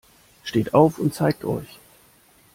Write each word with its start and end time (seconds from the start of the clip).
Steht 0.43 0.73
auf 0.73 0.97
und 0.97 1.13
zeigt 1.13 1.45
euch! 1.45 1.77